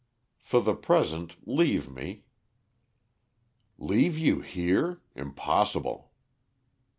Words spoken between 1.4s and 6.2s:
leave me." "Leave you here! Impossible!"